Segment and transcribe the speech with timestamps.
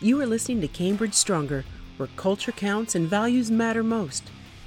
[0.00, 1.64] You are listening to Cambridge Stronger,
[1.96, 4.22] where culture counts and values matter most.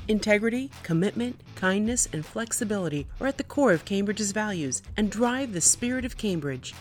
[0.09, 5.61] Integrity, commitment, kindness, and flexibility are at the core of Cambridge's values and drive the
[5.61, 6.73] spirit of Cambridge.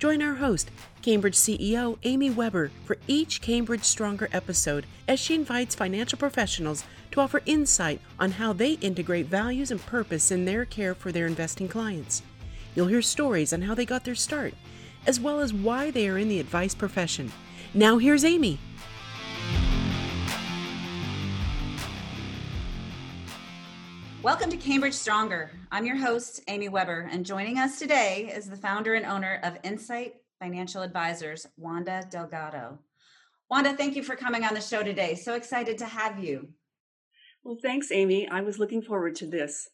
[0.00, 0.68] Join our host,
[1.00, 6.82] Cambridge CEO Amy Weber, for each Cambridge Stronger episode as she invites financial professionals
[7.12, 11.28] to offer insight on how they integrate values and purpose in their care for their
[11.28, 12.24] investing clients.
[12.74, 14.54] You'll hear stories on how they got their start,
[15.06, 17.30] as well as why they are in the advice profession.
[17.76, 18.58] Now, here's Amy.
[24.22, 25.50] Welcome to Cambridge Stronger.
[25.70, 29.58] I'm your host, Amy Weber, and joining us today is the founder and owner of
[29.62, 32.78] Insight Financial Advisors, Wanda Delgado.
[33.50, 35.14] Wanda, thank you for coming on the show today.
[35.14, 36.48] So excited to have you.
[37.44, 38.26] Well, thanks, Amy.
[38.26, 39.68] I was looking forward to this.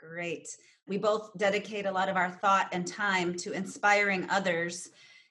[0.00, 0.48] Great.
[0.88, 4.88] We both dedicate a lot of our thought and time to inspiring others,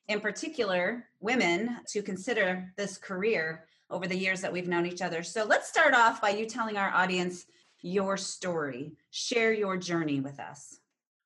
[0.08, 5.23] in particular, women, to consider this career over the years that we've known each other.
[5.23, 7.45] So let's start off by you telling our audience
[7.82, 8.94] your story.
[9.12, 10.80] Share your journey with us.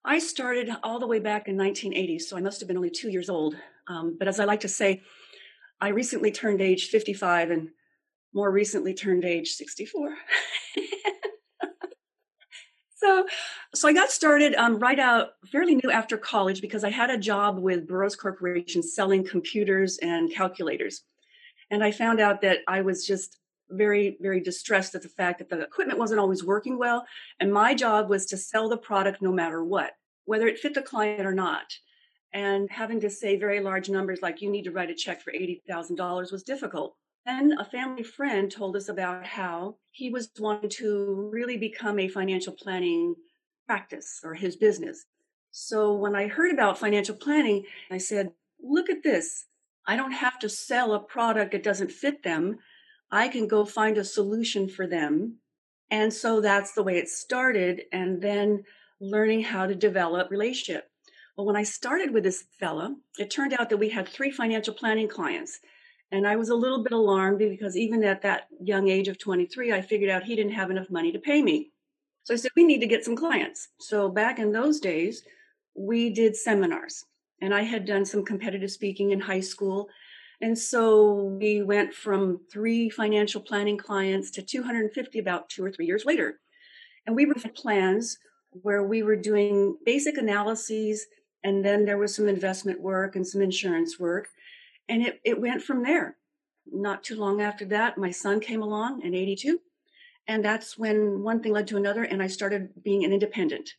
[0.04, 3.10] I started all the way back in 1980, so I must have been only two
[3.10, 3.56] years old.
[3.88, 5.02] Um, but as I like to say,
[5.80, 7.70] I recently turned age 55 and
[8.34, 10.16] more recently turned age 64.
[12.98, 13.26] so,
[13.76, 17.18] so I got started um, right out fairly new after college because I had a
[17.18, 21.04] job with Burroughs Corporation selling computers and calculators.
[21.70, 23.38] And I found out that I was just
[23.70, 27.06] very, very distressed at the fact that the equipment wasn't always working well.
[27.40, 29.92] And my job was to sell the product no matter what,
[30.26, 31.66] whether it fit the client or not.
[32.34, 35.32] And having to say very large numbers like you need to write a check for
[35.32, 36.96] $80,000 was difficult.
[37.28, 42.08] Then a family friend told us about how he was wanting to really become a
[42.08, 43.16] financial planning
[43.68, 45.04] practice or his business.
[45.52, 48.32] So when I heard about financial planning, I said,
[48.64, 49.46] look at this.
[49.86, 52.60] I don't have to sell a product that doesn't fit them.
[53.12, 55.40] I can go find a solution for them.
[55.92, 57.82] And so that's the way it started.
[57.92, 58.64] And then
[59.02, 60.90] learning how to develop relationship.
[61.36, 64.74] Well, when I started with this fella, it turned out that we had three financial
[64.74, 65.60] planning clients.
[66.12, 69.74] And I was a little bit alarmed because even at that young age of 23,
[69.74, 71.72] I figured out he didn't have enough money to pay me.
[72.24, 73.70] So I said, we need to get some clients.
[73.80, 75.24] So back in those days,
[75.76, 77.04] we did seminars.
[77.42, 79.90] And I had done some competitive speaking in high school.
[80.42, 85.86] And so we went from three financial planning clients to 250 about two or three
[85.86, 86.40] years later.
[87.06, 88.18] And we were plans
[88.52, 91.06] where we were doing basic analyses
[91.44, 94.30] and then there was some investment work and some insurance work.
[94.90, 96.18] And it, it went from there.
[96.72, 99.60] Not too long after that, my son came along in 82.
[100.28, 103.76] And that's when one thing led to another, and I started being an independent.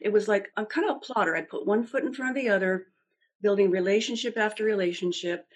[0.00, 1.36] It was like I'm kind of a plotter.
[1.36, 2.86] I put one foot in front of the other,
[3.42, 5.46] building relationship after relationship.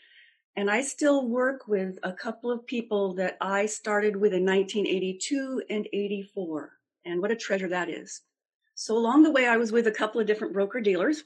[0.56, 5.62] And I still work with a couple of people that I started with in 1982
[5.70, 6.72] and 84.
[7.04, 8.22] And what a treasure that is.
[8.74, 11.24] So along the way, I was with a couple of different broker dealers,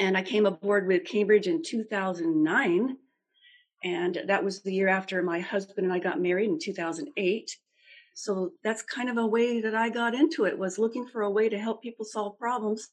[0.00, 2.96] and I came aboard with Cambridge in 2009.
[3.84, 7.56] And that was the year after my husband and I got married in 2008.
[8.14, 11.30] So that's kind of a way that I got into it was looking for a
[11.30, 12.88] way to help people solve problems.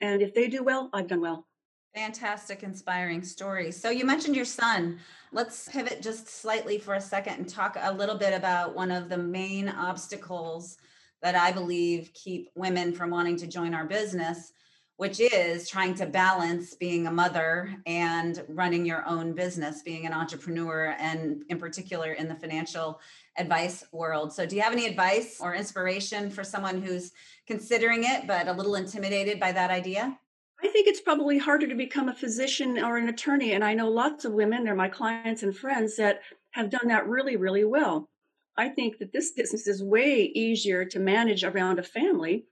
[0.00, 1.46] And if they do well, I've done well.
[1.94, 3.70] Fantastic, inspiring story.
[3.70, 4.98] So you mentioned your son.
[5.30, 9.08] Let's pivot just slightly for a second and talk a little bit about one of
[9.08, 10.76] the main obstacles
[11.22, 14.52] that I believe keep women from wanting to join our business,
[14.96, 20.12] which is trying to balance being a mother and running your own business, being an
[20.12, 23.00] entrepreneur, and in particular in the financial
[23.36, 24.32] advice world.
[24.32, 27.12] So, do you have any advice or inspiration for someone who's
[27.46, 30.16] considering it but a little intimidated by that idea?
[30.62, 33.52] I think it's probably harder to become a physician or an attorney.
[33.52, 36.20] And I know lots of women, they're my clients and friends that
[36.52, 38.08] have done that really, really well.
[38.56, 42.46] I think that this business is way easier to manage around a family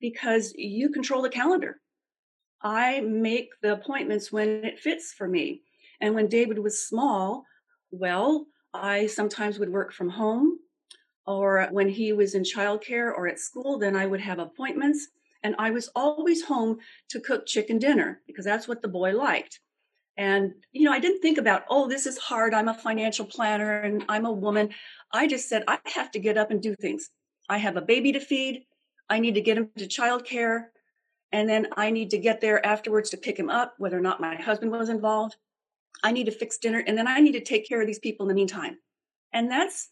[0.00, 1.80] because you control the calendar.
[2.62, 5.62] I make the appointments when it fits for me.
[6.00, 7.44] And when David was small,
[7.90, 10.58] well, I sometimes would work from home,
[11.26, 15.08] or when he was in childcare or at school, then I would have appointments.
[15.42, 16.78] And I was always home
[17.10, 19.60] to cook chicken dinner because that's what the boy liked.
[20.16, 22.52] And, you know, I didn't think about, oh, this is hard.
[22.52, 24.70] I'm a financial planner and I'm a woman.
[25.12, 27.08] I just said, I have to get up and do things.
[27.48, 28.64] I have a baby to feed.
[29.10, 30.66] I need to get him to childcare.
[31.32, 34.20] And then I need to get there afterwards to pick him up, whether or not
[34.20, 35.36] my husband was involved.
[36.02, 36.82] I need to fix dinner.
[36.86, 38.78] And then I need to take care of these people in the meantime.
[39.32, 39.90] And that's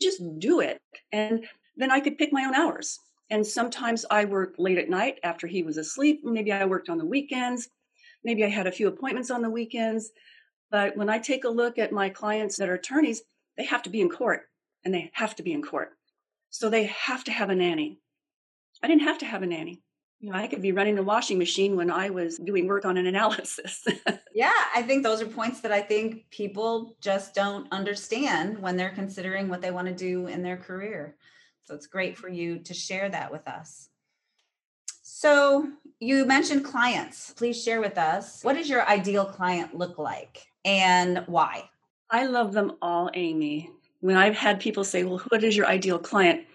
[0.00, 0.80] just do it.
[1.12, 2.98] And then I could pick my own hours.
[3.30, 6.20] And sometimes I worked late at night after he was asleep.
[6.24, 7.68] Maybe I worked on the weekends.
[8.24, 10.10] Maybe I had a few appointments on the weekends.
[10.70, 13.22] But when I take a look at my clients that are attorneys,
[13.56, 14.42] they have to be in court
[14.84, 15.90] and they have to be in court.
[16.50, 17.98] So they have to have a nanny.
[18.82, 19.82] I didn't have to have a nanny.
[20.20, 22.96] You know, I could be running the washing machine when I was doing work on
[22.96, 23.86] an analysis.
[24.34, 28.90] yeah, I think those are points that I think people just don't understand when they're
[28.90, 31.16] considering what they want to do in their career.
[31.64, 33.90] So it's great for you to share that with us.
[35.02, 35.68] So
[36.00, 37.32] you mentioned clients.
[37.32, 41.68] Please share with us what does your ideal client look like and why?
[42.10, 43.70] I love them all, Amy.
[44.00, 46.46] When I've had people say, Well, what is your ideal client?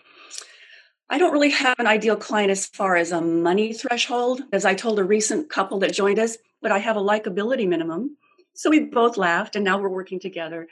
[1.11, 4.73] I don't really have an ideal client as far as a money threshold, as I
[4.73, 8.15] told a recent couple that joined us, but I have a likability minimum.
[8.53, 10.69] So we both laughed and now we're working together.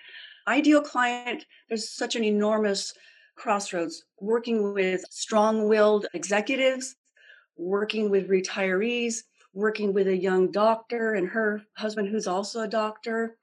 [0.48, 2.94] Ideal client, there's such an enormous
[3.36, 6.96] crossroads working with strong willed executives,
[7.58, 13.36] working with retirees, working with a young doctor and her husband, who's also a doctor,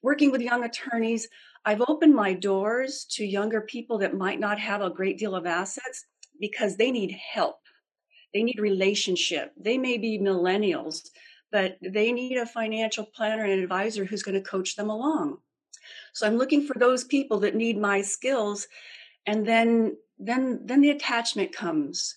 [0.00, 1.28] working with young attorneys.
[1.66, 5.44] I've opened my doors to younger people that might not have a great deal of
[5.44, 6.06] assets
[6.40, 7.58] because they need help.
[8.34, 9.52] They need relationship.
[9.56, 11.10] They may be millennials,
[11.50, 15.38] but they need a financial planner and advisor who's going to coach them along.
[16.14, 18.66] So I'm looking for those people that need my skills
[19.26, 22.16] and then then then the attachment comes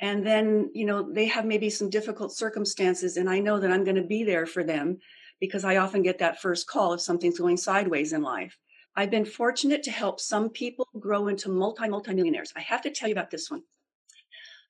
[0.00, 3.84] and then you know they have maybe some difficult circumstances and i know that i'm
[3.84, 4.98] going to be there for them
[5.40, 8.58] because i often get that first call if something's going sideways in life
[8.96, 12.90] i've been fortunate to help some people grow into multi multi millionaires i have to
[12.90, 13.62] tell you about this one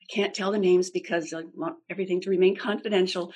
[0.03, 3.33] i can't tell the names because i want everything to remain confidential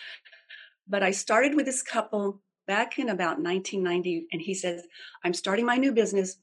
[0.89, 4.87] but i started with this couple back in about 1990 and he says
[5.25, 6.37] i'm starting my new business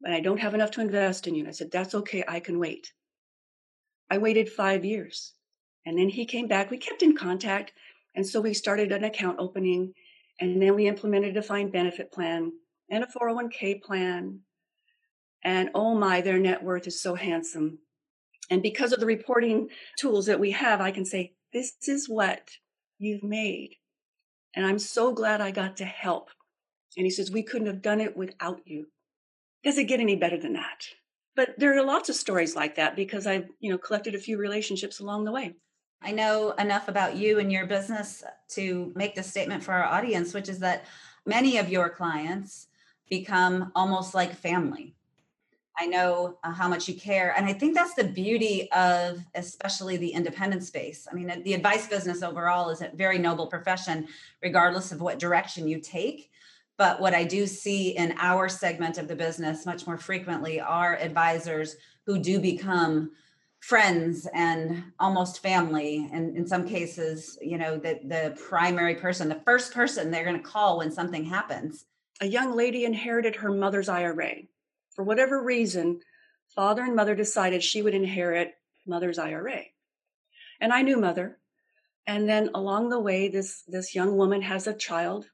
[0.00, 2.40] but i don't have enough to invest in you and i said that's okay i
[2.40, 2.92] can wait
[4.10, 5.34] I waited five years.
[5.84, 6.70] And then he came back.
[6.70, 7.72] We kept in contact.
[8.14, 9.92] And so we started an account opening.
[10.40, 12.52] And then we implemented a defined benefit plan
[12.90, 14.40] and a 401k plan.
[15.44, 17.78] And oh my, their net worth is so handsome.
[18.50, 19.68] And because of the reporting
[19.98, 22.50] tools that we have, I can say, this is what
[22.98, 23.76] you've made.
[24.54, 26.30] And I'm so glad I got to help.
[26.96, 28.86] And he says, we couldn't have done it without you.
[29.62, 30.86] Does it get any better than that?
[31.36, 34.38] but there are lots of stories like that because I've, you know, collected a few
[34.38, 35.54] relationships along the way.
[36.02, 40.32] I know enough about you and your business to make the statement for our audience,
[40.34, 40.86] which is that
[41.26, 42.68] many of your clients
[43.08, 44.94] become almost like family.
[45.78, 47.34] I know uh, how much you care.
[47.36, 51.06] And I think that's the beauty of especially the independent space.
[51.10, 54.08] I mean, the advice business overall is a very noble profession,
[54.42, 56.30] regardless of what direction you take.
[56.78, 60.96] But what I do see in our segment of the business much more frequently are
[60.96, 61.76] advisors
[62.06, 63.10] who do become
[63.60, 69.40] friends and almost family and in some cases you know the the primary person the
[69.46, 71.86] first person they're going to call when something happens
[72.20, 74.34] a young lady inherited her mother's ira
[74.94, 76.00] for whatever reason
[76.54, 78.54] father and mother decided she would inherit
[78.86, 79.62] mother's ira
[80.60, 81.38] and i knew mother
[82.06, 85.26] and then along the way this this young woman has a child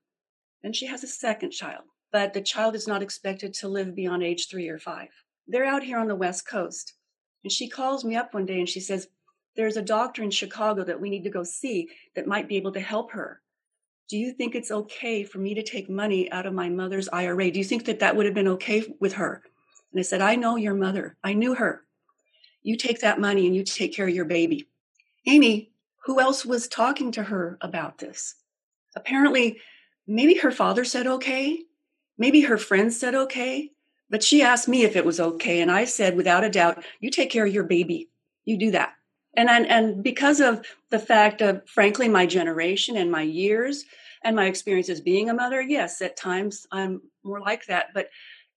[0.63, 4.23] and she has a second child, but the child is not expected to live beyond
[4.23, 5.09] age three or five.
[5.49, 6.95] They're out here on the West Coast.
[7.43, 9.09] And she calls me up one day and she says,
[9.57, 12.73] There's a doctor in Chicago that we need to go see that might be able
[12.73, 13.42] to help her.
[14.09, 17.51] Do you think it's okay for me to take money out of my mother's IRA?
[17.51, 19.43] Do you think that that would have been okay with her?
[19.93, 21.17] And I said, I know your mother.
[21.23, 21.83] I knew her.
[22.63, 24.69] You take that money and you take care of your baby.
[25.27, 25.71] Amy,
[26.05, 28.35] who else was talking to her about this?
[28.95, 29.59] Apparently,
[30.07, 31.61] maybe her father said okay,
[32.19, 33.71] maybe her friends said okay,
[34.11, 35.61] but she asked me if it was okay.
[35.63, 38.11] And I said, without a doubt, you take care of your baby.
[38.45, 38.93] You do that.
[39.35, 43.85] And, and, and because of the fact of, frankly, my generation and my years
[44.25, 47.87] and my experience as being a mother, yes, at times I'm more like that.
[47.95, 48.09] But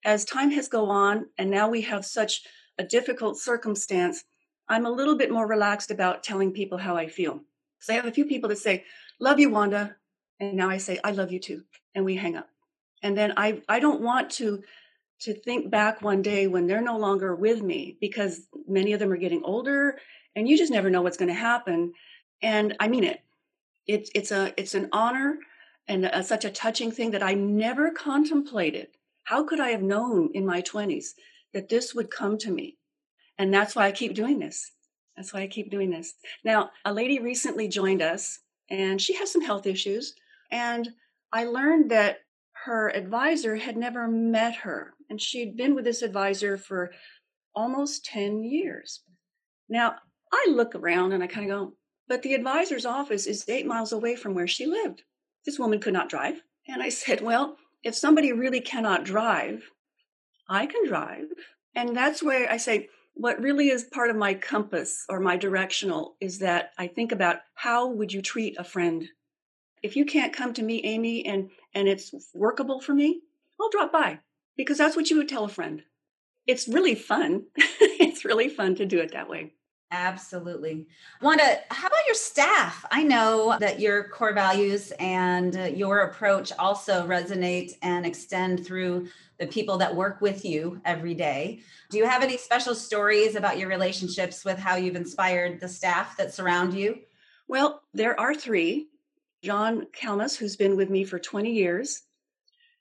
[0.03, 2.43] as time has gone on, and now we have such
[2.77, 4.23] a difficult circumstance,
[4.67, 7.39] I'm a little bit more relaxed about telling people how I feel.
[7.79, 8.83] So I have a few people that say,
[9.19, 9.95] Love you, Wanda.
[10.41, 11.63] And now I say, I love you too.
[11.93, 12.49] And we hang up.
[13.01, 14.61] And then I, I don't want to
[15.21, 19.11] to think back one day when they're no longer with me because many of them
[19.11, 19.97] are getting older
[20.35, 21.93] and you just never know what's going to happen.
[22.41, 23.21] And I mean it.
[23.87, 25.37] It's it's a it's an honor
[25.87, 28.87] and a, such a touching thing that I never contemplated.
[29.23, 31.09] How could I have known in my 20s
[31.53, 32.77] that this would come to me?
[33.37, 34.71] And that's why I keep doing this.
[35.15, 36.15] That's why I keep doing this.
[36.43, 38.39] Now, a lady recently joined us
[38.69, 40.15] and she has some health issues
[40.51, 40.89] and
[41.31, 42.19] I learned that
[42.65, 46.91] her advisor had never met her, and she'd been with this advisor for
[47.53, 49.01] almost 10 years.
[49.69, 49.95] Now,
[50.31, 51.73] I look around and I kind of go,
[52.07, 55.03] but the advisor's office is eight miles away from where she lived.
[55.45, 56.41] This woman could not drive.
[56.67, 59.69] And I said, Well, if somebody really cannot drive,
[60.49, 61.25] I can drive.
[61.75, 66.15] And that's where I say, what really is part of my compass or my directional
[66.19, 69.07] is that I think about how would you treat a friend?
[69.81, 73.21] If you can't come to me, Amy, and and it's workable for me,
[73.59, 74.19] I'll drop by
[74.57, 75.83] because that's what you would tell a friend.
[76.45, 77.45] It's really fun.
[77.55, 79.53] it's really fun to do it that way.
[79.91, 80.87] Absolutely.
[81.21, 82.85] Wanda, how about your staff?
[82.91, 89.47] I know that your core values and your approach also resonate and extend through the
[89.47, 91.61] people that work with you every day.
[91.91, 96.17] Do you have any special stories about your relationships with how you've inspired the staff
[96.17, 96.99] that surround you?
[97.47, 98.87] Well, there are three.
[99.43, 102.01] John Kalmus, who's been with me for 20 years.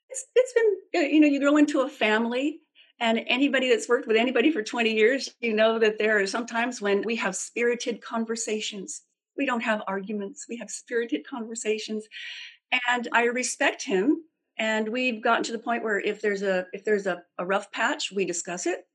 [0.09, 2.61] It's, it's been, uh, you know, you grow into a family
[2.99, 6.81] and anybody that's worked with anybody for 20 years, you know that there are sometimes
[6.81, 9.01] when we have spirited conversations.
[9.37, 12.05] We don't have arguments, we have spirited conversations.
[12.89, 14.23] And I respect him.
[14.57, 17.69] And we've gotten to the point where if there's a if there's a, a rough
[17.71, 18.87] patch, we discuss it.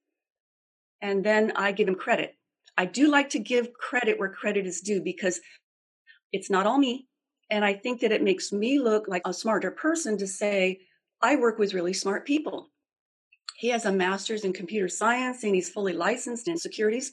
[1.02, 2.36] And then I give him credit.
[2.78, 5.40] I do like to give credit where credit is due because
[6.32, 7.08] it's not all me.
[7.50, 10.80] And I think that it makes me look like a smarter person to say,
[11.20, 12.70] I work with really smart people.
[13.60, 17.12] He has a master's in computer science and he's fully licensed in securities.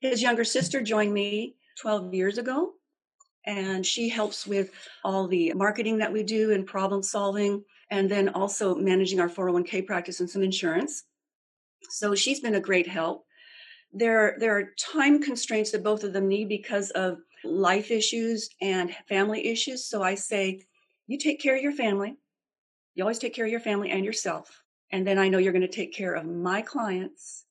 [0.00, 2.72] His younger sister joined me 12 years ago,
[3.44, 4.70] and she helps with
[5.04, 9.86] all the marketing that we do and problem solving, and then also managing our 401k
[9.86, 11.04] practice and some insurance.
[11.90, 13.26] So she's been a great help.
[13.92, 18.96] There, there are time constraints that both of them need because of life issues and
[19.06, 19.84] family issues.
[19.84, 20.62] So I say,
[21.08, 22.16] you take care of your family.
[22.94, 24.62] You always take care of your family and yourself.
[24.90, 27.44] And then I know you're going to take care of my clients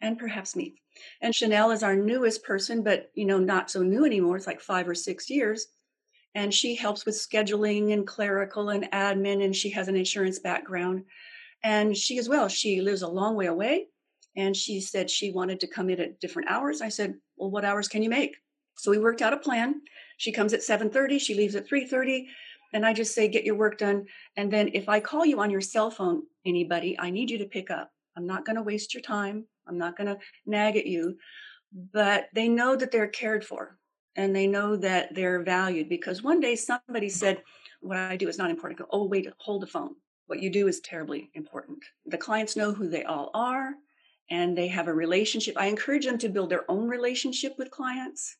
[0.00, 0.74] and perhaps me.
[1.20, 4.36] And Chanel is our newest person, but you know, not so new anymore.
[4.36, 5.66] It's like five or six years.
[6.34, 11.04] And she helps with scheduling and clerical and admin, and she has an insurance background.
[11.62, 13.86] And she as well, she lives a long way away.
[14.36, 16.82] And she said she wanted to come in at different hours.
[16.82, 18.36] I said, Well, what hours can you make?
[18.76, 19.80] So we worked out a plan.
[20.16, 22.26] She comes at 7:30, she leaves at 3:30,
[22.74, 24.04] and I just say, get your work done.
[24.36, 27.46] And then if I call you on your cell phone, anybody, I need you to
[27.46, 27.92] pick up.
[28.16, 29.44] I'm not going to waste your time.
[29.66, 31.16] I'm not going to nag at you.
[31.92, 33.78] But they know that they're cared for
[34.16, 37.42] and they know that they're valued because one day somebody said,
[37.80, 38.80] What I do is not important.
[38.80, 39.94] Go, oh, wait, hold the phone.
[40.26, 41.78] What you do is terribly important.
[42.06, 43.74] The clients know who they all are
[44.30, 45.54] and they have a relationship.
[45.56, 48.36] I encourage them to build their own relationship with clients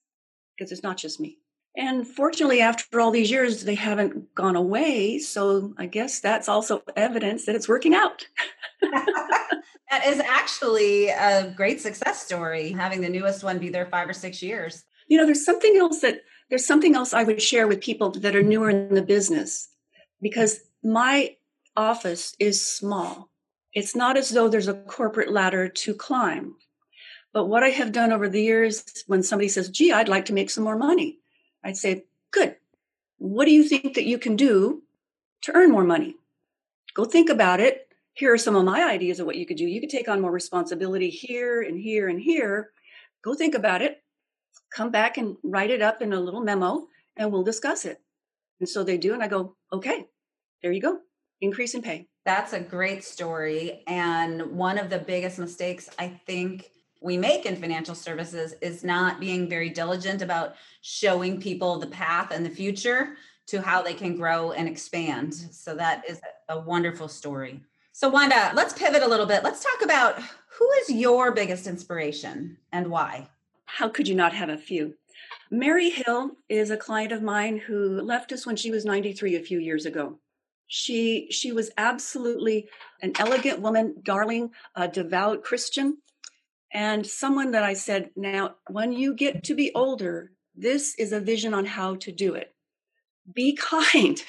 [0.57, 1.39] because it's not just me.
[1.77, 5.19] And fortunately, after all these years, they haven't gone away.
[5.19, 8.27] So I guess that's also evidence that it's working out.
[8.83, 14.13] that is actually a great success story, having the newest one be there five or
[14.13, 14.85] six years.
[15.09, 18.37] You know, there's something else that there's something else I would share with people that
[18.37, 19.69] are newer in the business
[20.23, 21.37] because my
[21.77, 23.31] office is small.
[23.73, 26.55] It's not as though there's a corporate ladder to climb.
[27.33, 30.33] But what I have done over the years, when somebody says, gee, I'd like to
[30.33, 31.19] make some more money,
[31.65, 32.57] I'd say, good.
[33.19, 34.83] What do you think that you can do
[35.43, 36.17] to earn more money?
[36.95, 37.89] Go think about it.
[38.13, 39.65] Here are some of my ideas of what you could do.
[39.65, 42.71] You could take on more responsibility here and here and here.
[43.23, 44.03] Go think about it.
[44.71, 48.01] Come back and write it up in a little memo and we'll discuss it.
[48.61, 49.15] And so they do.
[49.15, 50.07] And I go, okay,
[50.63, 50.99] there you go.
[51.41, 52.07] Increase in pay.
[52.25, 53.83] That's a great story.
[53.87, 56.71] And one of the biggest mistakes I think
[57.05, 62.31] we make in financial services is not being very diligent about showing people the path
[62.31, 65.35] and the future to how they can grow and expand.
[65.35, 66.19] So that is
[66.49, 67.61] a wonderful story.
[67.93, 69.45] So Wanda, let's pivot a little bit.
[69.45, 70.19] Let's talk about
[70.59, 73.29] who is your biggest inspiration and why?
[73.67, 74.95] How could you not have a few?
[75.51, 79.41] Mary Hill is a client of mine who left us when she was 93 a
[79.41, 80.19] few years ago.
[80.69, 82.69] She she was absolutely
[83.03, 85.99] an elegant woman, darling, a devout Christian,
[86.75, 91.21] and someone that I said, now, when you get to be older, this is a
[91.21, 92.53] vision on how to do it.
[93.33, 94.21] Be kind.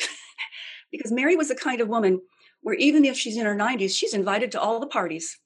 [0.92, 2.22] because Mary was the kind of woman
[2.62, 5.40] where even if she's in her 90s, she's invited to all the parties.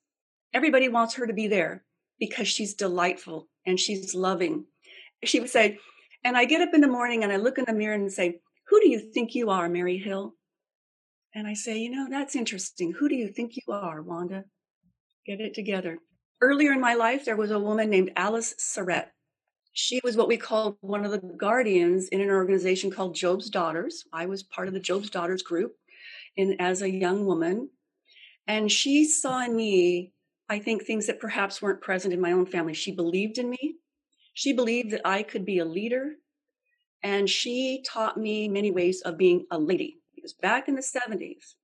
[0.53, 1.86] Everybody wants her to be there
[2.20, 4.65] because she's delightful and she's loving.
[5.24, 5.79] She would say,
[6.24, 8.39] and I get up in the morning and I look in the mirror and say,
[8.68, 10.34] Who do you think you are, Mary Hill?
[11.34, 12.94] And I say, You know, that's interesting.
[12.94, 14.46] Who do you think you are, Wanda?
[15.25, 16.00] Get it together.
[16.41, 19.08] Earlier in my life, there was a woman named Alice Surrett.
[19.74, 24.05] She was what we called one of the guardians in an organization called Job's Daughters.
[24.13, 25.75] I was part of the Job's Daughters group
[26.38, 27.69] in, as a young woman.
[28.48, 30.13] And she saw in me,
[30.48, 32.74] I think, things that perhaps weren't present in my own family.
[32.74, 33.75] She believed in me.
[34.34, 36.13] She believed that I could be a leader.
[37.03, 41.55] And she taught me many ways of being a lady because back in the 70s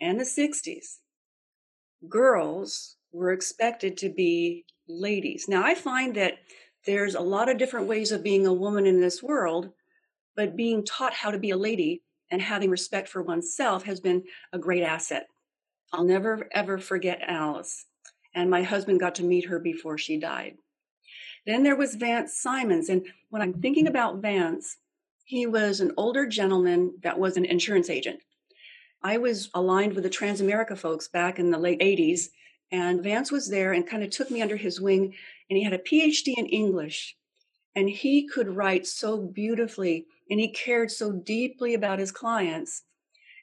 [0.00, 0.98] and the 60s,
[2.08, 5.46] girls were expected to be ladies.
[5.48, 6.38] Now, I find that
[6.86, 9.70] there's a lot of different ways of being a woman in this world,
[10.34, 14.24] but being taught how to be a lady and having respect for oneself has been
[14.52, 15.26] a great asset.
[15.92, 17.84] I'll never ever forget Alice.
[18.34, 20.56] And my husband got to meet her before she died.
[21.44, 22.88] Then there was Vance Simons.
[22.88, 24.78] And when I'm thinking about Vance,
[25.24, 28.20] he was an older gentleman that was an insurance agent.
[29.02, 32.28] I was aligned with the Transamerica folks back in the late 80s,
[32.72, 35.14] and Vance was there and kind of took me under his wing.
[35.48, 37.14] And he had a PhD in English,
[37.76, 42.82] and he could write so beautifully, and he cared so deeply about his clients.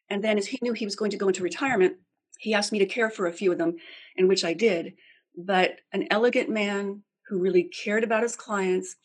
[0.10, 1.98] And then, as he knew he was going to go into retirement,
[2.40, 3.76] he asked me to care for a few of them,
[4.16, 4.94] in which I did.
[5.38, 8.96] But an elegant man who really cared about his clients,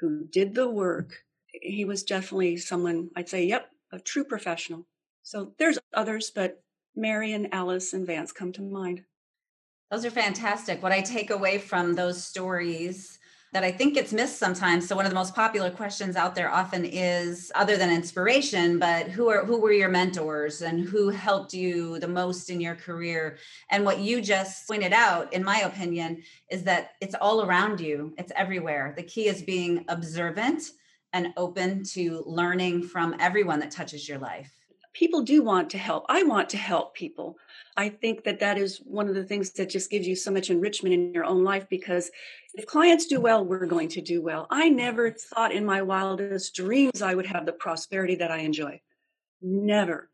[0.00, 1.12] who did the work,
[1.52, 4.86] he was definitely someone I'd say, yep, a true professional.
[5.22, 6.62] So there's others, but
[6.96, 9.02] Mary and Alice and Vance come to mind.
[9.94, 10.82] Those are fantastic.
[10.82, 13.20] What I take away from those stories
[13.52, 14.88] that I think gets missed sometimes.
[14.88, 19.06] So one of the most popular questions out there often is other than inspiration, but
[19.06, 23.38] who are who were your mentors and who helped you the most in your career?
[23.70, 28.14] And what you just pointed out, in my opinion, is that it's all around you.
[28.18, 28.94] It's everywhere.
[28.96, 30.72] The key is being observant
[31.12, 34.63] and open to learning from everyone that touches your life.
[34.94, 36.06] People do want to help.
[36.08, 37.36] I want to help people.
[37.76, 40.50] I think that that is one of the things that just gives you so much
[40.50, 42.10] enrichment in your own life because
[42.54, 44.46] if clients do well, we're going to do well.
[44.50, 48.80] I never thought in my wildest dreams I would have the prosperity that I enjoy.
[49.42, 50.10] Never.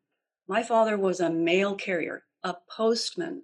[0.49, 3.42] My father was a mail carrier, a postman,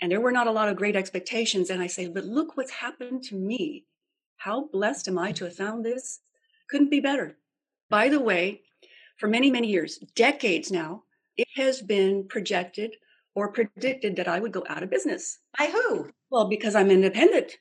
[0.00, 1.70] and there were not a lot of great expectations.
[1.70, 3.86] And I say, but look what's happened to me.
[4.36, 6.20] How blessed am I to have found this?
[6.68, 7.36] Couldn't be better.
[7.88, 8.62] By the way,
[9.20, 11.02] for many, many years, decades now,
[11.36, 12.96] it has been projected
[13.34, 15.38] or predicted that I would go out of business.
[15.58, 16.10] By who?
[16.30, 17.52] Well, because I'm independent.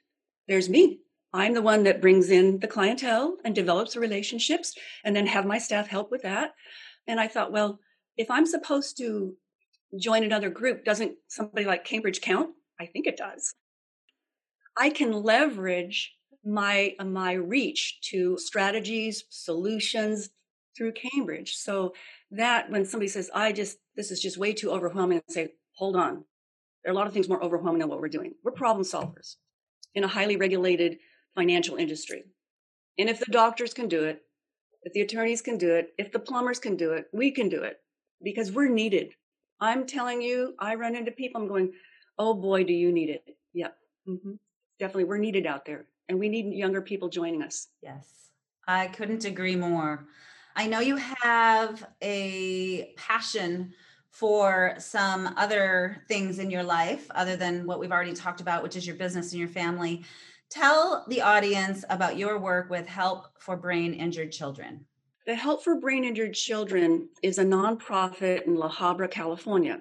[0.47, 1.01] There's me.
[1.33, 5.45] I'm the one that brings in the clientele and develops the relationships and then have
[5.45, 6.53] my staff help with that.
[7.07, 7.79] And I thought, well,
[8.17, 9.35] if I'm supposed to
[9.99, 12.51] join another group, doesn't somebody like Cambridge count?
[12.79, 13.53] I think it does.
[14.77, 20.29] I can leverage my my reach to strategies, solutions
[20.77, 21.55] through Cambridge.
[21.55, 21.93] So
[22.32, 25.95] that when somebody says, I just this is just way too overwhelming, I say, hold
[25.95, 26.23] on.
[26.84, 28.34] There are a lot of things more overwhelming than what we're doing.
[28.43, 29.36] We're problem solvers
[29.95, 30.97] in a highly regulated
[31.36, 32.23] financial industry.
[32.97, 34.21] And if the doctors can do it,
[34.84, 37.63] if the attorneys can do it, if the plumbers can do it, we can do
[37.63, 37.77] it
[38.23, 39.13] because we're needed.
[39.60, 41.73] I'm telling you, I run into people, I'm going,
[42.17, 43.23] oh boy, do you need it.
[43.53, 43.75] Yep.
[44.08, 44.32] Mm-hmm.
[44.79, 47.67] Definitely, we're needed out there and we need younger people joining us.
[47.82, 48.08] Yes,
[48.67, 50.05] I couldn't agree more.
[50.59, 53.71] I know you have a passion
[54.11, 58.75] for some other things in your life other than what we've already talked about, which
[58.75, 60.03] is your business and your family.
[60.49, 64.85] Tell the audience about your work with Help for Brain Injured Children.
[65.25, 69.79] The Help for Brain Injured Children is a nonprofit in La Habra, California.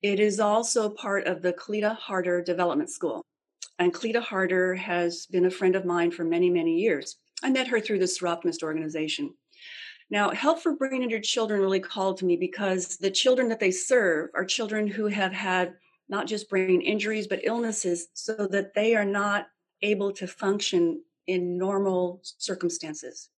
[0.00, 3.26] It is also part of the Cleta Harder Development School.
[3.78, 7.16] And Cleta Harder has been a friend of mine for many, many years.
[7.42, 9.34] I met her through the Soroptimist organization.
[10.10, 13.70] Now, Help for Brain Injured Children really called to me because the children that they
[13.70, 15.74] serve are children who have had
[16.08, 19.48] not just brain injuries, but illnesses, so that they are not
[19.82, 23.28] able to function in normal circumstances.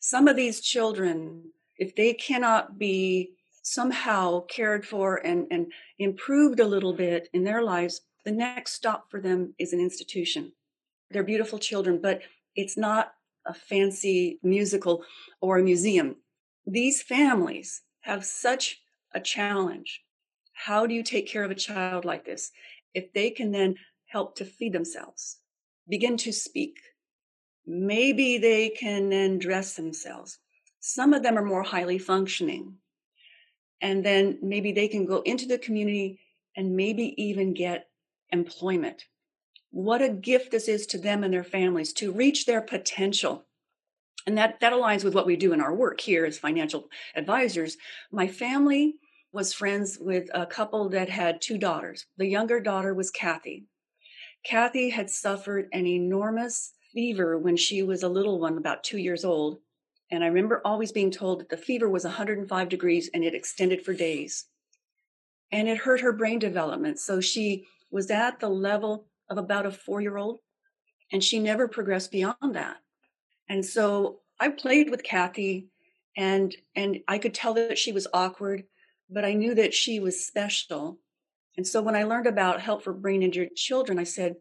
[0.00, 6.66] Some of these children, if they cannot be somehow cared for and, and improved a
[6.66, 10.52] little bit in their lives, the next stop for them is an institution.
[11.10, 12.20] They're beautiful children, but
[12.54, 13.14] it's not
[13.46, 15.04] a fancy musical
[15.40, 16.16] or a museum.
[16.66, 18.80] These families have such
[19.14, 20.02] a challenge.
[20.52, 22.50] How do you take care of a child like this?
[22.94, 23.76] If they can then
[24.06, 25.38] help to feed themselves,
[25.88, 26.78] begin to speak,
[27.66, 30.38] maybe they can then dress themselves.
[30.80, 32.74] Some of them are more highly functioning.
[33.80, 36.20] And then maybe they can go into the community
[36.56, 37.88] and maybe even get
[38.30, 39.04] employment
[39.72, 43.46] what a gift this is to them and their families to reach their potential.
[44.26, 47.76] And that, that aligns with what we do in our work here as financial advisors.
[48.12, 48.94] My family
[49.32, 52.06] was friends with a couple that had two daughters.
[52.18, 53.64] The younger daughter was Kathy.
[54.44, 59.24] Kathy had suffered an enormous fever when she was a little one, about two years
[59.24, 59.58] old.
[60.10, 63.82] And I remember always being told that the fever was 105 degrees and it extended
[63.82, 64.44] for days.
[65.50, 66.98] And it hurt her brain development.
[66.98, 70.40] So she was at the level of about a four year old,
[71.12, 72.78] and she never progressed beyond that.
[73.48, 75.68] And so I played with Kathy
[76.16, 78.64] and and I could tell that she was awkward,
[79.10, 80.98] but I knew that she was special.
[81.56, 84.36] And so when I learned about help for brain injured children, I said,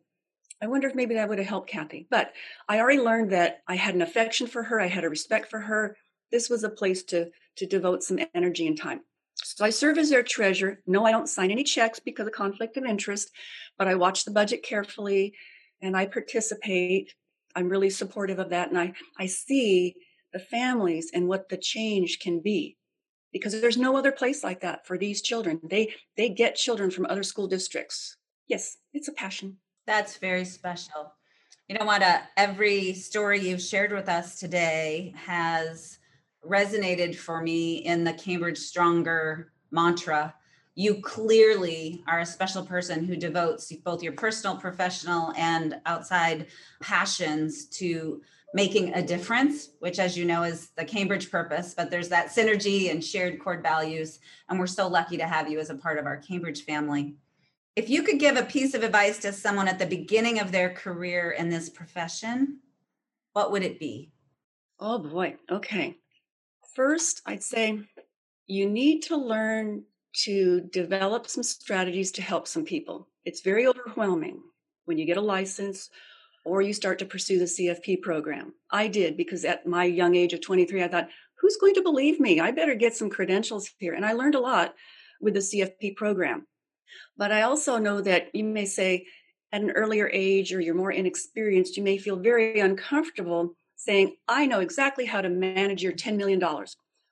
[0.62, 2.08] I wonder if maybe that would have helped Kathy.
[2.10, 2.34] But
[2.70, 5.60] I already learned that I had an affection for her, I had a respect for
[5.60, 5.98] her.
[6.32, 9.02] This was a place to to devote some energy and time.
[9.43, 10.80] So I serve as their treasurer.
[10.86, 13.32] No, I don't sign any checks because of conflict of interest,
[13.77, 15.34] but I watch the budget carefully
[15.82, 17.13] and I participate.
[17.56, 18.69] I'm really supportive of that.
[18.69, 19.95] And I, I see
[20.32, 22.77] the families and what the change can be
[23.34, 25.60] because there's no other place like that for these children.
[25.63, 28.17] They, they get children from other school districts.
[28.47, 29.58] Yes, it's a passion.
[29.88, 31.13] That's very special.
[31.67, 32.04] You know what?
[32.04, 35.99] Uh, every story you've shared with us today has
[36.45, 40.34] resonated for me in the Cambridge Stronger mantra.
[40.75, 46.47] You clearly are a special person who devotes both your personal, professional, and outside
[46.82, 48.21] passions to
[48.54, 51.73] making a difference, which, as you know, is the Cambridge purpose.
[51.73, 54.19] But there's that synergy and shared core values.
[54.49, 57.15] And we're so lucky to have you as a part of our Cambridge family.
[57.75, 60.73] If you could give a piece of advice to someone at the beginning of their
[60.73, 62.60] career in this profession,
[63.34, 64.12] what would it be?
[64.80, 65.38] Oh boy.
[65.49, 65.97] Okay.
[66.73, 67.79] First, I'd say
[68.47, 69.84] you need to learn
[70.23, 73.07] to develop some strategies to help some people.
[73.25, 74.41] It's very overwhelming
[74.86, 75.89] when you get a license
[76.45, 78.53] or you start to pursue the CFP program.
[78.71, 82.19] I did because at my young age of 23, I thought, who's going to believe
[82.19, 82.39] me?
[82.39, 83.93] I better get some credentials here.
[83.93, 84.73] And I learned a lot
[85.19, 86.47] with the CFP program.
[87.17, 89.05] But I also know that you may say
[89.51, 94.46] at an earlier age or you're more inexperienced, you may feel very uncomfortable saying, I
[94.46, 96.39] know exactly how to manage your $10 million.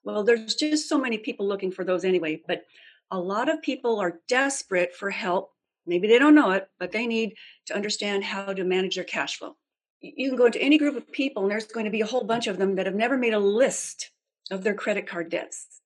[0.03, 2.63] Well, there's just so many people looking for those anyway, but
[3.09, 5.51] a lot of people are desperate for help.
[5.87, 7.33] Maybe they don't know it, but they need
[7.65, 9.55] to understand how to manage their cash flow.
[10.01, 12.23] You can go into any group of people, and there's going to be a whole
[12.23, 14.11] bunch of them that have never made a list
[14.51, 15.81] of their credit card debts.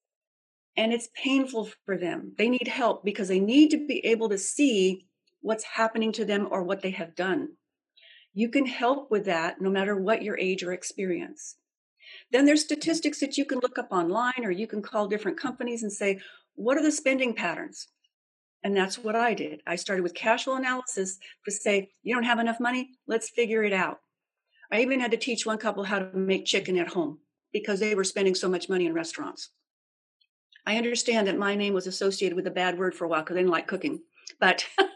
[0.76, 2.34] And it's painful for them.
[2.38, 5.08] They need help because they need to be able to see
[5.42, 7.50] what's happening to them or what they have done.
[8.34, 11.56] You can help with that no matter what your age or experience.
[12.32, 15.84] Then there's statistics that you can look up online or you can call different companies
[15.84, 16.20] and say,
[16.56, 17.88] what are the spending patterns?
[18.64, 19.62] And that's what I did.
[19.68, 22.90] I started with cash flow analysis to say, you don't have enough money?
[23.08, 24.00] Let's figure it out.
[24.72, 27.20] I even had to teach one couple how to make chicken at home
[27.52, 29.50] because they were spending so much money in restaurants.
[30.66, 33.36] I understand that my name was associated with a bad word for a while because
[33.36, 34.00] I didn't like cooking.
[34.40, 34.66] But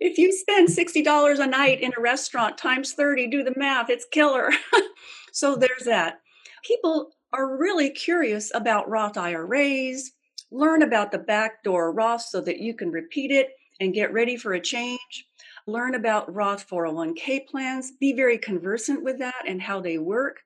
[0.00, 4.06] if you spend $60 a night in a restaurant times 30, do the math, it's
[4.10, 4.50] killer.
[5.32, 6.20] so there's that.
[6.64, 10.12] People are really curious about Roth IRAs,
[10.50, 13.50] learn about the backdoor Roth so that you can repeat it
[13.80, 15.26] and get ready for a change.
[15.66, 20.40] Learn about Roth 401k plans, be very conversant with that and how they work.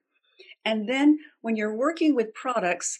[0.65, 2.99] And then when you're working with products,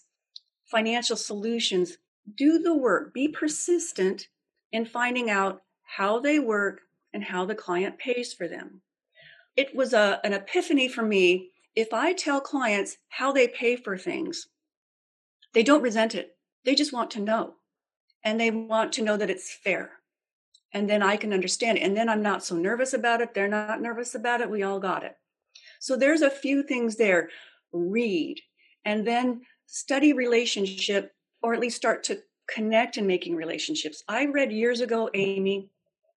[0.65, 1.97] financial solutions,
[2.36, 4.27] do the work, be persistent
[4.71, 5.62] in finding out
[5.97, 6.81] how they work,
[7.13, 8.81] and how the client pays for them.
[9.55, 11.51] It was a, an epiphany for me.
[11.75, 14.47] If I tell clients how they pay for things,
[15.53, 16.36] they don't resent it.
[16.65, 17.53] They just want to know.
[18.25, 19.91] And they want to know that it's fair.
[20.73, 21.81] And then I can understand it.
[21.81, 23.34] And then I'm not so nervous about it.
[23.34, 24.49] They're not nervous about it.
[24.49, 25.15] We all got it.
[25.79, 27.29] So there's a few things there.
[27.71, 28.41] Read
[28.84, 32.19] and then study relationship, or at least start to
[32.53, 34.03] connect in making relationships.
[34.10, 35.69] I read years ago, Amy,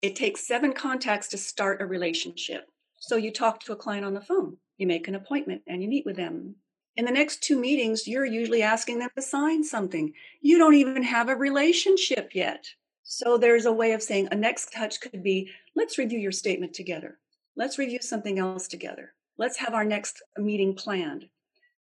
[0.01, 2.69] it takes seven contacts to start a relationship.
[2.99, 5.89] So you talk to a client on the phone, you make an appointment, and you
[5.89, 6.55] meet with them.
[6.95, 10.13] In the next two meetings, you're usually asking them to sign something.
[10.41, 12.67] You don't even have a relationship yet.
[13.03, 16.73] So there's a way of saying a next touch could be let's review your statement
[16.73, 17.19] together.
[17.55, 19.13] Let's review something else together.
[19.37, 21.25] Let's have our next meeting planned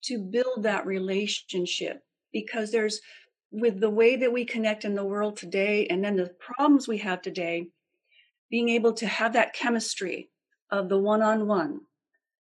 [0.03, 2.99] to build that relationship because there's
[3.51, 6.97] with the way that we connect in the world today and then the problems we
[6.97, 7.67] have today,
[8.53, 10.29] being able to have that chemistry
[10.69, 11.81] of the one on one,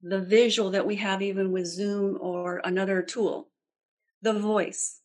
[0.01, 3.49] the visual that we have even with Zoom or another tool,
[4.21, 5.01] the voice,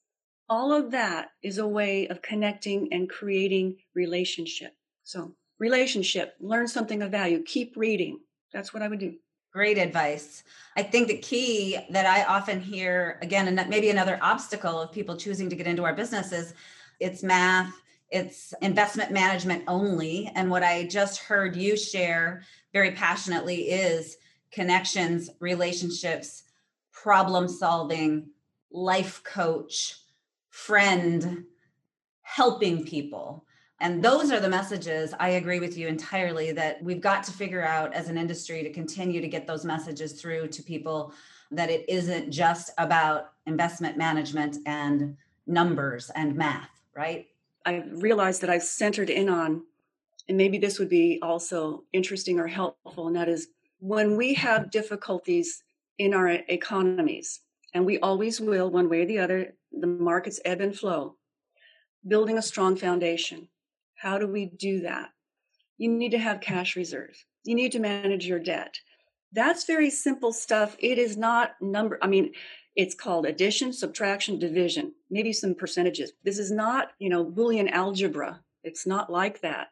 [0.49, 4.73] all of that is a way of connecting and creating relationship.
[5.03, 8.21] So, relationship, learn something of value, keep reading.
[8.53, 9.17] That's what I would do.
[9.53, 10.45] Great advice.
[10.77, 15.17] I think the key that I often hear, again, and maybe another obstacle of people
[15.17, 16.55] choosing to get into our business is
[17.01, 17.75] it's math,
[18.15, 20.31] it's investment management only.
[20.37, 24.17] And what I just heard you share very passionately is
[24.53, 26.45] connections, relationships,
[26.93, 28.29] problem solving,
[28.71, 29.97] life coach,
[30.51, 31.45] friend,
[32.23, 33.45] helping people.
[33.81, 37.65] And those are the messages I agree with you entirely that we've got to figure
[37.65, 41.13] out as an industry to continue to get those messages through to people
[41.51, 45.17] that it isn't just about investment management and
[45.49, 47.27] numbers and math, right?
[47.65, 49.63] I realized that I've centered in on,
[50.29, 53.49] and maybe this would be also interesting or helpful, and that is
[53.79, 55.63] when we have difficulties
[55.99, 57.41] in our economies,
[57.75, 61.17] and we always will, one way or the other, the markets ebb and flow,
[62.07, 63.49] building a strong foundation.
[63.95, 65.11] How do we do that?
[65.79, 67.25] You need to have cash reserves.
[67.45, 68.75] You need to manage your debt.
[69.35, 70.77] That's very simple stuff.
[70.79, 72.33] It is not number, I mean,
[72.77, 76.13] it's called addition, subtraction, division, maybe some percentages.
[76.23, 78.41] This is not, you know, Boolean algebra.
[78.63, 79.69] It's not like that.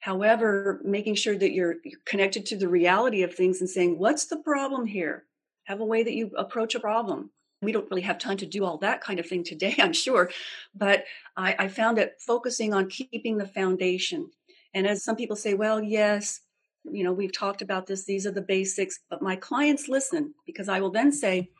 [0.00, 4.38] However, making sure that you're connected to the reality of things and saying, what's the
[4.38, 5.24] problem here?
[5.64, 7.30] Have a way that you approach a problem.
[7.62, 10.30] We don't really have time to do all that kind of thing today, I'm sure.
[10.74, 11.04] But
[11.36, 14.30] I, I found that focusing on keeping the foundation.
[14.74, 16.40] And as some people say, well, yes,
[16.90, 20.68] you know, we've talked about this, these are the basics, but my clients listen because
[20.68, 21.50] I will then say,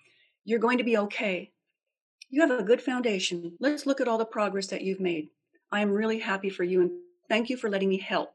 [0.44, 1.52] you're going to be okay.
[2.30, 3.56] You have a good foundation.
[3.60, 5.28] Let's look at all the progress that you've made.
[5.72, 6.90] I am really happy for you and
[7.28, 8.32] thank you for letting me help.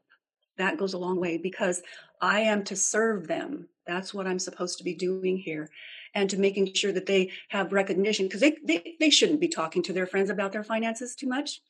[0.58, 1.82] That goes a long way because
[2.20, 3.68] I am to serve them.
[3.86, 5.70] That's what I'm supposed to be doing here.
[6.14, 9.82] And to making sure that they have recognition because they, they, they shouldn't be talking
[9.84, 11.62] to their friends about their finances too much.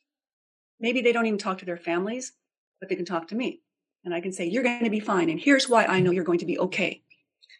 [0.81, 2.33] Maybe they don't even talk to their families,
[2.81, 3.61] but they can talk to me.
[4.05, 5.29] And I can say, You're going to be fine.
[5.29, 7.03] And here's why I know you're going to be okay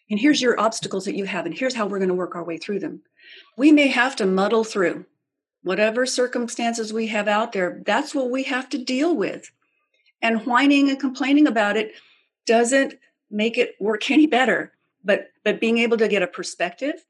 [0.10, 2.44] and here's your obstacles that you have, and here's how we're going to work our
[2.44, 3.02] way through them.
[3.58, 5.06] We may have to muddle through
[5.64, 7.82] whatever circumstances we have out there.
[7.86, 9.52] That's what we have to deal with.
[10.22, 11.94] And whining and complaining about it
[12.46, 12.96] doesn't
[13.32, 14.74] make it work any better.
[15.04, 17.04] But but being able to get a perspective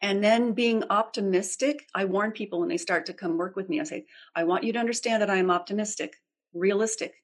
[0.00, 3.80] and then being optimistic, I warn people when they start to come work with me.
[3.80, 6.16] I say, I want you to understand that I am optimistic,
[6.52, 7.14] realistic.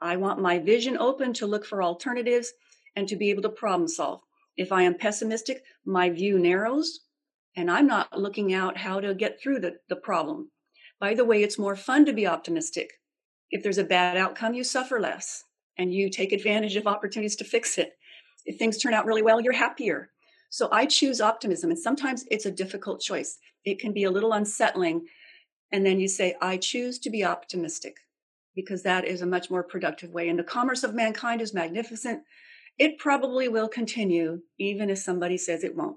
[0.00, 2.52] I want my vision open to look for alternatives
[2.96, 4.20] and to be able to problem solve.
[4.56, 7.00] If I am pessimistic, my view narrows
[7.56, 10.50] and I'm not looking out how to get through the, the problem.
[11.00, 12.90] By the way, it's more fun to be optimistic.
[13.50, 15.44] If there's a bad outcome, you suffer less
[15.76, 17.92] and you take advantage of opportunities to fix it.
[18.44, 20.10] If things turn out really well, you're happier.
[20.50, 21.70] So I choose optimism.
[21.70, 23.38] And sometimes it's a difficult choice.
[23.64, 25.06] It can be a little unsettling.
[25.72, 27.96] And then you say, I choose to be optimistic
[28.58, 30.28] because that is a much more productive way.
[30.28, 32.22] And the commerce of mankind is magnificent
[32.78, 35.96] it probably will continue, even if somebody says it won't.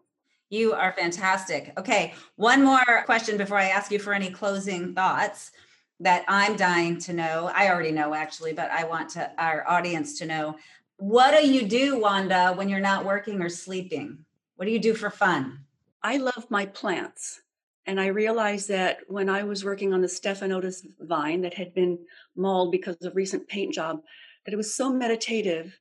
[0.50, 1.72] You are fantastic.
[1.78, 5.52] Okay, one more question before I ask you for any closing thoughts
[6.00, 7.52] that I'm dying to know.
[7.54, 10.58] I already know actually, but I want to our audience to know.
[10.98, 14.26] What do you do, Wanda, when you're not working or sleeping?
[14.56, 15.60] What do you do for fun?
[16.04, 17.42] I love my plants.
[17.86, 21.98] And I realized that when I was working on the Stephanotis vine that had been
[22.36, 24.02] mauled because of recent paint job,
[24.46, 25.80] that it was so meditative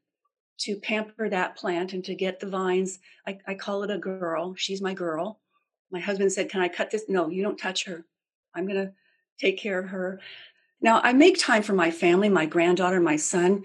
[0.61, 2.99] to pamper that plant and to get the vines.
[3.27, 4.55] I, I call it a girl.
[4.57, 5.41] She's my girl.
[5.91, 7.05] My husband said, Can I cut this?
[7.09, 8.05] No, you don't touch her.
[8.55, 8.93] I'm going to
[9.39, 10.21] take care of her.
[10.83, 13.65] Now, I make time for my family, my granddaughter, my son.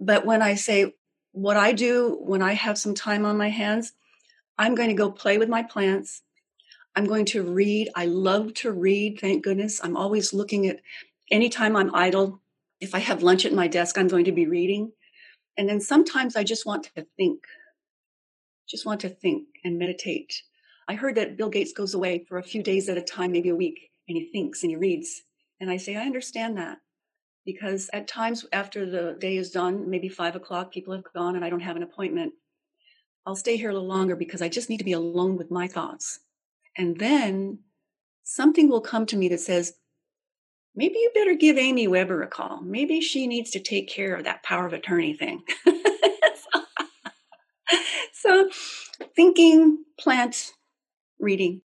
[0.00, 0.94] But when I say
[1.32, 3.92] what I do when I have some time on my hands,
[4.58, 6.22] I'm going to go play with my plants.
[6.96, 7.90] I'm going to read.
[7.94, 9.80] I love to read, thank goodness.
[9.84, 10.80] I'm always looking at
[11.30, 12.40] anytime I'm idle.
[12.80, 14.92] If I have lunch at my desk, I'm going to be reading.
[15.58, 17.44] And then sometimes I just want to think,
[18.66, 20.42] just want to think and meditate.
[20.88, 23.50] I heard that Bill Gates goes away for a few days at a time, maybe
[23.50, 25.22] a week, and he thinks and he reads.
[25.60, 26.78] And I say, I understand that
[27.44, 31.44] because at times after the day is done, maybe five o'clock, people have gone and
[31.44, 32.32] I don't have an appointment.
[33.26, 35.68] I'll stay here a little longer because I just need to be alone with my
[35.68, 36.20] thoughts.
[36.76, 37.60] And then
[38.22, 39.74] something will come to me that says,
[40.74, 42.60] maybe you better give Amy Weber a call.
[42.62, 45.42] Maybe she needs to take care of that power of attorney thing.
[48.12, 48.50] so,
[49.14, 50.52] thinking, plant,
[51.18, 51.62] reading.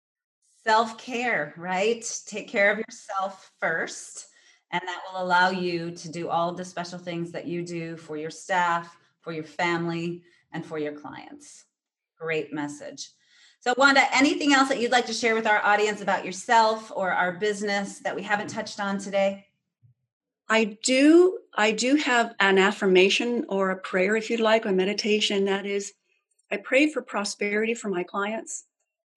[0.64, 2.04] Self care, right?
[2.26, 4.26] Take care of yourself first.
[4.72, 7.96] And that will allow you to do all of the special things that you do
[7.96, 11.66] for your staff, for your family, and for your clients.
[12.18, 13.10] Great message.
[13.66, 17.10] So, Wanda, anything else that you'd like to share with our audience about yourself or
[17.10, 19.46] our business that we haven't touched on today?
[20.48, 21.40] I do.
[21.52, 25.46] I do have an affirmation or a prayer, if you'd like, or meditation.
[25.46, 25.94] That is,
[26.52, 28.66] I pray for prosperity for my clients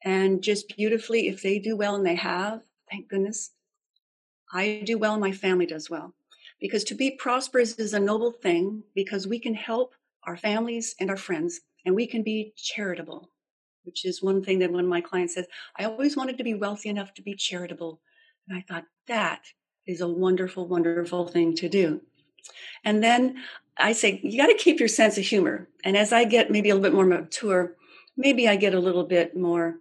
[0.04, 3.52] and just beautifully, if they do well and they have, thank goodness,
[4.52, 6.16] I do well and my family does well.
[6.60, 11.12] Because to be prosperous is a noble thing because we can help our families and
[11.12, 13.30] our friends and we can be charitable
[13.90, 16.54] which is one thing that one of my clients says, I always wanted to be
[16.54, 18.00] wealthy enough to be charitable.
[18.48, 19.42] And I thought, that
[19.88, 22.02] is a wonderful, wonderful thing to do.
[22.84, 23.38] And then
[23.80, 25.68] I say, you got to keep your sense of humor.
[25.84, 27.76] And as I get maybe a little bit more mature,
[28.16, 29.80] maybe I get a little bit more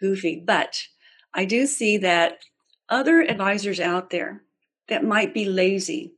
[0.00, 0.42] goofy.
[0.42, 0.82] But
[1.34, 2.38] I do see that
[2.88, 4.42] other advisors out there
[4.88, 6.14] that might be lazy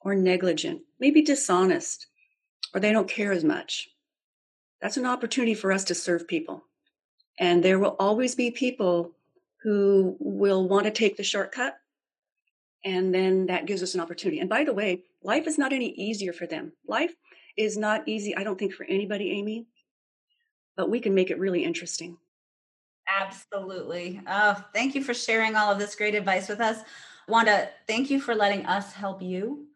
[0.00, 2.06] or negligent, maybe dishonest,
[2.72, 3.90] or they don't care as much.
[4.80, 6.64] That's an opportunity for us to serve people.
[7.40, 9.12] And there will always be people
[9.62, 11.76] who will want to take the shortcut.
[12.84, 14.40] And then that gives us an opportunity.
[14.40, 16.72] And by the way, life is not any easier for them.
[16.86, 17.14] Life
[17.56, 19.66] is not easy, I don't think, for anybody, Amy,
[20.76, 22.16] but we can make it really interesting.
[23.20, 24.20] Absolutely.
[24.26, 26.78] Oh, thank you for sharing all of this great advice with us.
[27.26, 29.66] Wanda, thank you for letting us help you.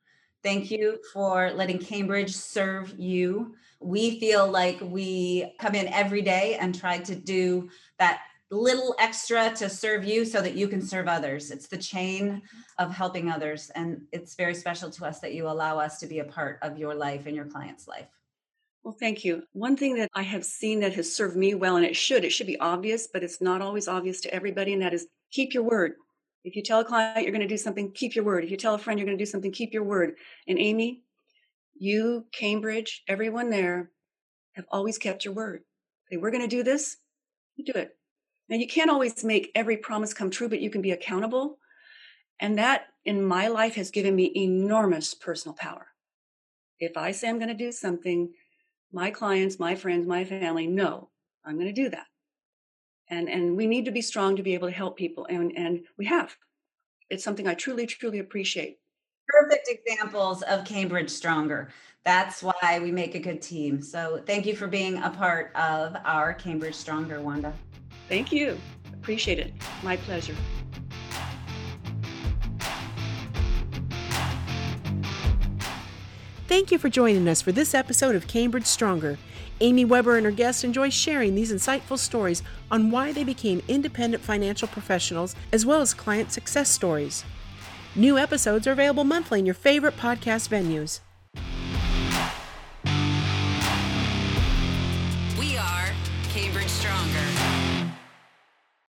[0.43, 3.55] Thank you for letting Cambridge serve you.
[3.85, 7.69] We feel like we come in every day and try to do
[7.99, 11.51] that little extra to serve you so that you can serve others.
[11.51, 12.41] It's the chain
[12.79, 13.71] of helping others.
[13.75, 16.79] And it's very special to us that you allow us to be a part of
[16.79, 18.09] your life and your client's life.
[18.85, 19.43] Well, thank you.
[19.53, 22.31] One thing that I have seen that has served me well, and it should, it
[22.31, 25.63] should be obvious, but it's not always obvious to everybody, and that is keep your
[25.63, 25.95] word.
[26.45, 28.45] If you tell a client you're going to do something, keep your word.
[28.45, 30.17] If you tell a friend you're going to do something, keep your word.
[30.47, 31.04] And Amy,
[31.75, 33.91] you, Cambridge, everyone there
[34.55, 35.63] have always kept your word.
[36.11, 36.97] Say, we're going to do this,
[37.57, 37.97] you do it.
[38.49, 41.59] Now, you can't always make every promise come true, but you can be accountable.
[42.41, 45.89] And that in my life has given me enormous personal power.
[46.79, 48.33] If I say I'm going to do something,
[48.93, 51.11] my clients, my friends, my family know
[51.45, 52.07] I'm going to do that.
[53.09, 55.27] And, and we need to be strong to be able to help people.
[55.29, 56.37] And, and we have.
[57.11, 58.79] It's something I truly, truly appreciate.
[59.29, 61.71] Perfect examples of Cambridge Stronger.
[62.05, 63.81] That's why we make a good team.
[63.81, 67.53] So thank you for being a part of our Cambridge Stronger, Wanda.
[68.09, 68.59] Thank you.
[68.93, 69.53] Appreciate it.
[69.83, 70.35] My pleasure.
[76.47, 79.19] Thank you for joining us for this episode of Cambridge Stronger.
[79.61, 84.23] Amy Weber and her guests enjoy sharing these insightful stories on why they became independent
[84.23, 87.25] financial professionals as well as client success stories.
[87.97, 90.99] New episodes are available monthly in your favorite podcast venues.